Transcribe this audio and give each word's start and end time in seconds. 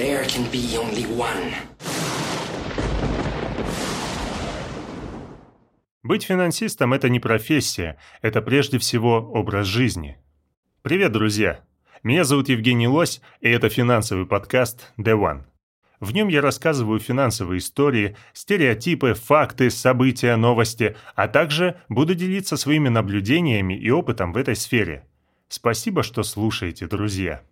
There 0.00 0.24
can 0.24 0.50
be 0.50 0.78
only 0.78 1.06
one. 1.14 1.52
Быть 6.02 6.22
финансистом– 6.22 6.94
это 6.94 7.10
не 7.10 7.20
профессия, 7.20 7.98
это 8.22 8.40
прежде 8.40 8.78
всего 8.78 9.18
образ 9.18 9.66
жизни. 9.66 10.16
Привет, 10.80 11.12
друзья! 11.12 11.60
Меня 12.02 12.24
зовут 12.24 12.48
Евгений 12.48 12.88
Лось, 12.88 13.20
и 13.42 13.50
это 13.50 13.68
финансовый 13.68 14.24
подкаст 14.24 14.90
«The 14.96 15.20
One». 15.20 15.42
В 16.00 16.14
нем 16.14 16.28
я 16.28 16.40
рассказываю 16.40 16.98
финансовые 16.98 17.58
истории, 17.58 18.16
стереотипы, 18.32 19.12
факты, 19.12 19.68
события, 19.68 20.36
новости, 20.36 20.96
а 21.14 21.28
также 21.28 21.78
буду 21.90 22.14
делиться 22.14 22.56
своими 22.56 22.88
наблюдениями 22.88 23.74
и 23.74 23.90
опытом 23.90 24.32
в 24.32 24.38
этой 24.38 24.56
сфере. 24.56 25.06
Спасибо, 25.48 26.02
что 26.02 26.22
слушаете, 26.22 26.86
друзья. 26.86 27.42